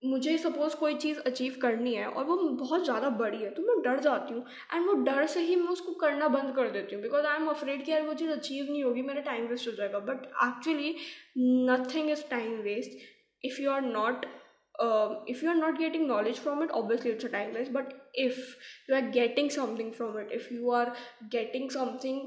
[0.03, 3.81] मुझे सपोज़ कोई चीज़ अचीव करनी है और वो बहुत ज़्यादा बड़ी है तो मैं
[3.83, 7.01] डर जाती हूँ एंड वो डर से ही मैं उसको करना बंद कर देती हूँ
[7.03, 9.73] बिकॉज़ आई एम अफ्रेड कि यार वो चीज़ अचीव नहीं होगी, मेरा टाइम वेस्ट हो
[9.73, 10.95] जाएगा। But actually
[11.69, 12.97] nothing is time waste
[13.43, 14.25] if you are not
[15.31, 17.71] if you are not getting knowledge from it, obviously it's a time waste.
[17.73, 17.89] But
[18.21, 18.37] if
[18.87, 20.93] you are getting something from it, if you are
[21.35, 22.21] getting something,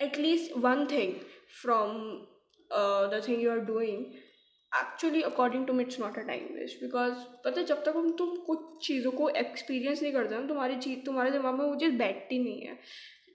[0.00, 1.12] at least one thing
[1.52, 2.26] from
[2.70, 4.02] uh, the thing you are doing.
[4.72, 8.36] Actually according to me it's not a time waste because पता है जब तक हम तुम
[8.46, 12.38] कुछ चीज़ों को experience नहीं करते ना तुम्हारी चीज़ तुम्हारे दिमाग में वो चीज़ बैठती
[12.38, 12.78] नहीं है।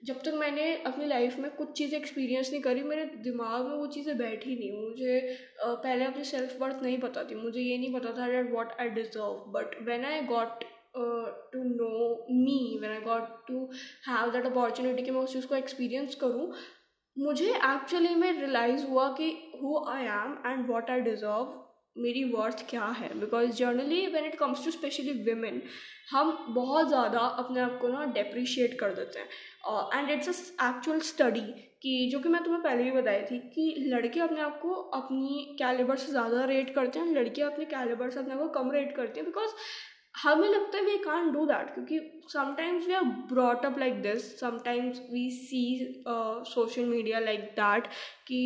[0.04, 3.86] जब तक मैंने अपनी लाइफ में कुछ चीज़ें एक्सपीरियंस नहीं करी मेरे दिमाग में वो
[3.96, 5.20] चीज़ें बैठी नहीं। मुझे
[5.60, 8.88] पहले अपनी सेल्फ वर्थ नहीं पता थी। मुझे ये नहीं पता था that what I
[8.96, 10.64] deserve but when I got
[11.52, 13.64] to know me when I got to
[14.08, 16.52] have that opportunity कि मैं उस चीज़ को एक्सपीरियंस करूँ
[17.16, 19.30] मुझे एक्चुअली में रियलाइज़ हुआ कि
[19.62, 21.54] who I am and what I deserve
[21.96, 23.08] मेरी वर्थ क्या है?
[23.20, 25.62] Because generally when it comes to especially women
[26.10, 29.28] हम बहुत ज़्यादा अपने आप को ना डेप्रिशिएट कर देते हैं।
[29.94, 30.28] एंड इट्स
[30.62, 31.40] एक्चुअल स्टडी
[31.82, 35.56] कि जो कि मैं तुम्हें पहले भी बताई थी कि लड़के अपने आप को अपनी
[35.58, 38.94] कैलिबर से ज़्यादा रेट करते हैं, लड़कियाँ अपने कैलिबर से अपने आप को कम रेट
[38.96, 39.50] करती हैं। बिकॉज़
[40.22, 41.98] हमें लगता है वी कान डू दैट क्योंकि
[42.32, 45.64] sometimes we are brought up like this sometimes we see
[46.48, 47.86] social media like that
[48.26, 48.40] कि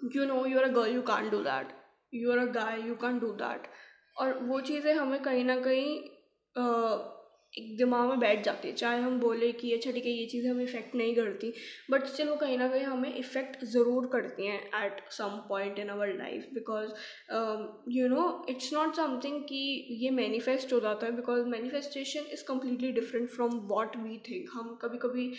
[0.00, 1.72] you know you are a girl you can do that
[2.14, 3.70] you are a guy you can do that
[4.16, 5.96] और वो चीज़ें हमें कहीं ना कहीं
[6.56, 7.15] uh,
[7.58, 10.50] एक दिमाग में बैठ जाती है। चाहे हम बोले कि अच्छा ठीक है, ये चीज़ें
[10.50, 11.52] हमें इफ़ेक्ट नहीं करती
[11.90, 15.90] बट स्टिल वो कहीं ना कहीं हमें इफ़ेक्ट ज़रूर करती हैं at some point in
[15.90, 16.90] our life because
[17.90, 19.62] you know it's not something कि
[20.02, 24.74] ये मैनिफेस्ट हो जाता है because manifestation is completely different from what we think हम
[24.82, 25.32] कभी कभी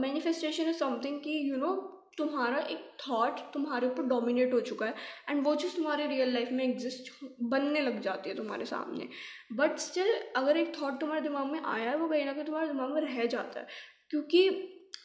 [0.00, 1.74] मैनिफेस्टेशन इज़ समथिंग कि यू नो
[2.18, 4.94] तुम्हारा एक थॉट तुम्हारे ऊपर डोमिनेट हो चुका है
[5.28, 7.10] एंड वो चीज़ तुम्हारे रियल लाइफ में एग्जिस्ट
[7.44, 9.08] बनने लग जाती है तुम्हारे सामने।
[9.52, 12.68] बट स्टिल अगर एक थॉट तुम्हारे दिमाग में आया है, वो कहीं ना कहीं तुम्हारे
[12.68, 13.66] दिमाग में रह जाता है।
[14.10, 14.46] क्योंकि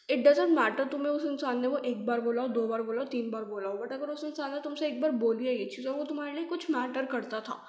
[0.09, 3.01] इट डजेंट मैटर तुम्हें उस इंसान ने वो एक बार बोला हो, दो बार बोला
[3.01, 5.55] हो, तीन बार बोला हो बट अगर उस इंसान ने तुमसे एक बार बोली है
[5.55, 7.63] ये चीज़, और वो तुम्हारे लिए कुछ मैटर करता था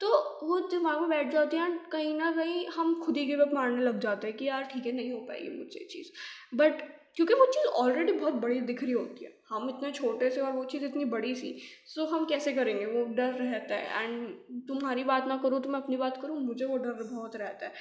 [0.00, 0.08] तो
[0.42, 3.52] वो दिमाग में बैठ जाती है एंड कहीं ना कहीं हम खुद ही गिव अप
[3.54, 6.10] मारने लग जाते हैं कि यार ठीक है, नहीं हो पाएगी मुझसे चीज़।
[6.56, 6.82] बट
[7.16, 10.52] क्योंकि वो चीज़ ऑलरेडी बहुत बड़ी दिख रही होती है। हम इतने छोटे से और
[10.52, 12.84] वो चीज़ इतनी बड़ी सी सो हम कैसे करेंगे?
[12.86, 16.64] वो डर रहता है। एंड तुम्हारी बात ना करूँ तो मैं अपनी बात करूँ, मुझे
[16.64, 17.72] वो डर बहुत रहता है।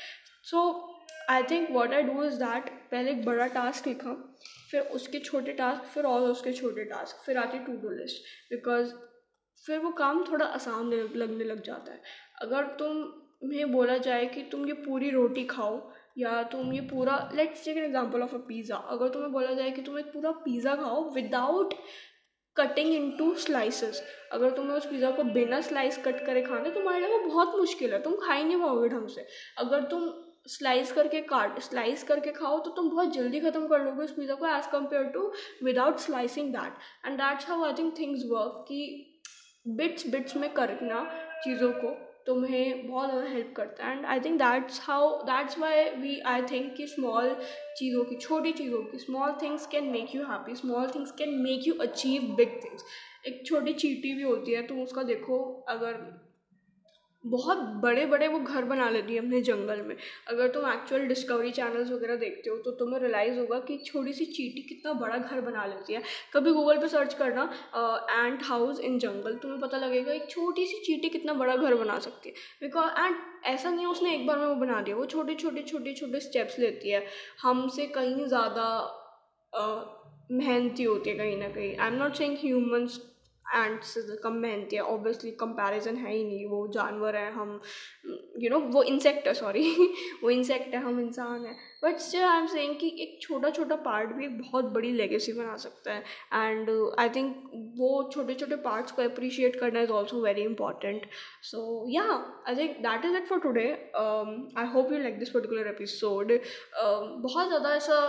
[0.43, 0.95] So
[1.29, 4.13] I think what I do is that पहले एक बड़ा टास्क लिखा,
[4.71, 8.93] फिर उसके छोटे टास्क फिर और उसके छोटे टास्क फिर आती टू डू लिस्ट बिकॉज़
[9.65, 12.01] फिर वो काम थोड़ा आसान लगने लग जाता है।
[12.41, 15.77] अगर तुम्हें बोला जाए कि तुम ये पूरी रोटी खाओ
[16.19, 19.71] या तुम ये पूरा let's take an example of a pizza अगर तुम्हें बोला जाए
[19.71, 21.73] कि तुम एक पूरा पिज़्ज़ा खाओ without
[22.55, 24.01] cutting into slices
[24.31, 27.93] अगर तुम्हें उस पिज़्ज़ा को बिना स्लाइस कट करे खाना, तुम्हारे लिए वो बहुत मुश्किल
[27.93, 29.25] है, तुम खा ही नहीं पाओगे ढंग से.
[29.57, 30.09] अगर तुम
[30.47, 34.35] स्लाइस करके काट स्लाइस करके खाओ तो तुम बहुत जल्दी ख़त्म कर लोगे उस पिज़्ज़ा
[34.35, 35.31] को as compare to
[35.63, 38.81] without slicing that and that's how I think things work कि
[39.77, 41.03] बिट्स बिट्स में करना
[41.43, 41.95] चीज़ों को
[42.29, 43.97] तुम्हें बहुत ज़्यादा हेल्प करता है.
[43.97, 47.35] And I think that's how that's why we I think कि स्मॉल
[47.77, 51.67] चीज़ों की, छोटी चीज़ों की small things can make you happy small things can make
[51.67, 52.83] you achieve big things
[53.27, 55.37] एक छोटी चीटी भी होती है तुम उसका देखो,
[55.69, 56.01] अगर
[57.23, 59.95] बहुत बड़े बड़े वो घर बना लेती है अपने जंगल में।
[60.27, 64.25] अगर तुम एक्चुअल डिस्कवरी चैनल्स वगैरह देखते हो तो तुम्हें रियलाइज़ होगा कि छोटी सी
[64.27, 66.01] चीटी कितना बड़ा घर बना लेती है।
[66.33, 67.43] कभी गूगल पे सर्च करना
[68.11, 71.99] एंट हाउस इन जंगल तुम्हें पता लगेगा एक छोटी सी चीटी कितना बड़ा घर बना
[71.99, 73.15] सकती है। बिकॉज़ एंड
[73.47, 76.19] ऐसा नहीं है उसने एक बार में वो बना दिया, वो छोटे छोटे छोटे छोटे
[76.21, 77.05] स्टेप्स लेती है।
[77.41, 78.65] हमसे कहीं ज़्यादा
[80.31, 82.99] मेहनती होती है कहीं ना कहीं। I am not saying humans
[83.55, 87.59] ant से कम मेहनती है ऑब्वियसली कंपैरिजन है ही नहीं, वो जानवर है, हम
[88.39, 89.63] यू नो वो इंसेक्ट है सॉरी
[90.23, 93.75] वो इंसेक्ट है, हम इंसान है। But still I am saying कि एक छोटा छोटा
[93.85, 96.03] पार्ट भी एक बहुत बड़ी लेगेसी बना सकता है।
[96.35, 101.05] एंड आई थिंक वो छोटे छोटे पार्ट्स को अप्रिशिएट करना is also very important
[101.43, 102.03] so yeah
[102.47, 106.39] I think that is it for today I hope you like this particular episode
[106.77, 107.99] बहुत ज़्यादा ऐसा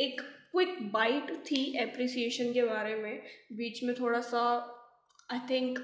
[0.00, 0.20] एक
[0.52, 3.22] क्विक बाइट थी एप्रिसिएशन के बारे में।
[3.52, 4.42] बीच में थोड़ा सा
[5.32, 5.78] I think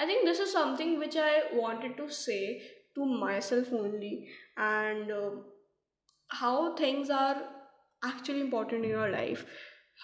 [0.00, 2.60] I think this is something which I wanted to say
[2.94, 3.04] to
[3.40, 4.26] myself only
[4.58, 5.12] and
[6.30, 7.36] how things are
[8.08, 9.46] actually important in your life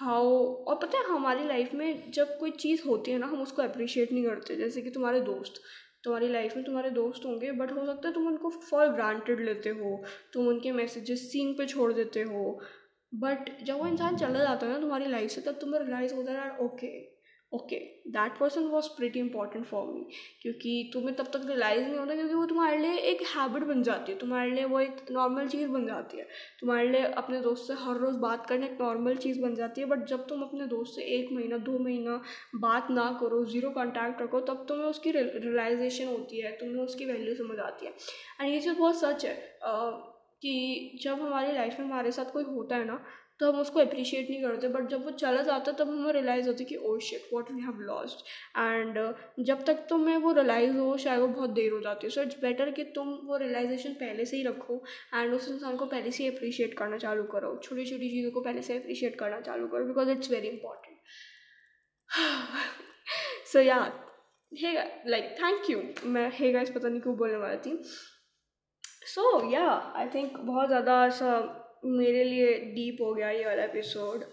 [0.02, 0.28] how
[0.68, 4.12] और पता है हमारी लाइफ में जब कोई चीज़ होती है ना, हम उसको अप्रिशिएट
[4.12, 5.60] नहीं करते। जैसे कि तुम्हारे दोस्त।
[6.04, 9.70] तुम्हारी लाइफ में तुम्हारे दोस्त होंगे बट हो सकता है तुम उनको फॉर ग्रांटेड लेते
[9.70, 12.60] हो। तुम उनके मैसेजेस सीन पे छोड़ देते हो।
[13.14, 16.32] बट जब वो इंसान चला जाता है ना तुम्हारी लाइफ से, तब तुम्हें रियलाइज़ होता
[16.32, 17.15] है okay
[17.52, 17.76] okay
[18.10, 20.00] that person was pretty important for me
[20.42, 24.12] क्योंकि तुम्हें तब तक रियलाइज़ नहीं होता क्योंकि वो तुम्हारे लिए एक हैबिट बन जाती
[24.12, 26.26] है, तुम्हारे लिए वो एक नॉर्मल चीज़ बन जाती है।
[26.60, 29.86] तुम्हारे लिए अपने दोस्त से हर रोज़ बात करना एक नॉर्मल चीज़ बन जाती है
[29.86, 32.20] बट जब तुम अपने दोस्त से एक महीना, दो महीना
[32.56, 37.34] बात ना करो ज़ीरो कॉन्टैक्ट रखो, तब तुम्हें उसकी रियलाइजेशन होती है, तुम्हें उसकी वैल्यू
[37.36, 37.92] समझ आती है।
[38.40, 39.34] एंड ये चीज़ बहुत सच है
[40.42, 43.04] कि जब हमारी लाइफ में हमारे साथ कोई होता है ना
[43.40, 46.64] तो हम उसको अप्रिशिएट नहीं करते बट जब वो चला जाता तब हमें रियलाइज़ होती
[46.64, 48.24] कि ओ shit what we have lost
[48.58, 48.98] and
[49.46, 52.40] जब तक तुम्हें वो रियलाइज़ हो, शायद वो बहुत देर हो जाती है। सो इट्स
[52.40, 54.82] बेटर कि तुम वो रियलाइजेशन पहले से ही रखो
[55.14, 58.40] एंड उस इंसान को पहले से ही अप्रिशिएट करना चालू करो। छोटी छोटी चीज़ों को
[58.40, 60.96] पहले से अप्रिशिएट करना चालू करो because it's very important
[63.52, 63.78] so yeah
[64.52, 64.72] hey
[65.10, 67.78] like thank you मैं हे गाइस पता नहीं क्यों बोलने वाली थी।
[69.06, 71.38] सो या आई थिंक बहुत ज़्यादा ऐसा
[71.84, 74.24] मेरे लिए डीप हो गया ये वाला episode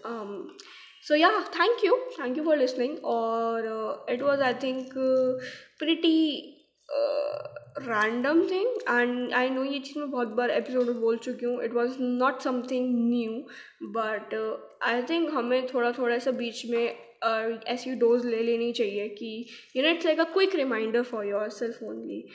[1.08, 4.92] so yeah thank you thank you for listening और it was I think
[5.78, 6.50] pretty
[7.78, 11.62] random thing and I know ये चीज़ मैं बहुत बार एपिसोड में बोल चुकी हूँ.
[11.64, 13.32] It was not something new
[13.82, 14.34] but
[14.82, 19.46] I think हमें थोड़ा थोड़ा सा बीच में uh, ऐसी डोज ले लेनी चाहिए कि
[19.76, 22.28] you know it's like a quick reminder for yourself only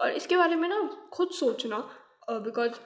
[0.00, 1.88] और इसके बारे में ना खुद सोचना
[2.30, 2.78] बिकॉज़ uh,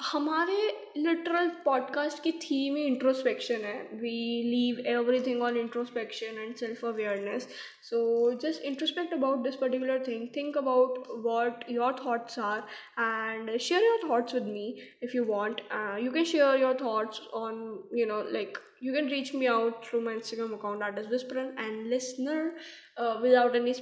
[0.00, 0.56] हमारे
[0.96, 3.82] लिटरल पॉडकास्ट की थीम ही इंट्रोस्पेक्शन है.
[3.92, 7.48] We leave everything on introspection and self awareness
[7.82, 12.58] so just introspect about this particular thing think about what your thoughts are
[12.98, 14.66] and share your thoughts with me
[15.02, 15.60] if you want
[16.04, 20.00] you can share your thoughts on you know like you can reach me out through
[20.00, 22.54] my instagram account that is whisperer and listener
[22.96, 23.72] uh, without any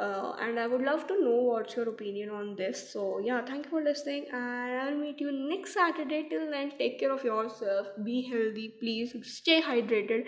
[0.00, 2.92] uh, and i would love to know what's your opinion on this.
[2.92, 6.28] So yeah thank you for listening and i'll meet you next saturday.
[6.28, 7.88] Till then take care of yourself.
[8.04, 8.74] Be healthy.
[8.80, 10.24] Please stay hydrated.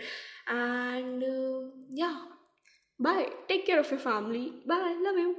[0.48, 2.18] And uh, yeah
[2.98, 3.28] bye.
[3.48, 4.52] Take care of your family.
[4.66, 4.96] Bye.
[5.02, 5.36] Love you